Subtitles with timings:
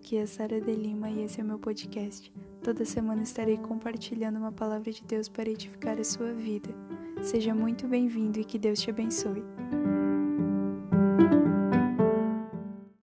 [0.00, 2.32] aqui é Sara de Lima e esse é o meu podcast.
[2.62, 6.70] Toda semana estarei compartilhando uma palavra de Deus para edificar a sua vida.
[7.22, 9.44] Seja muito bem-vindo e que Deus te abençoe.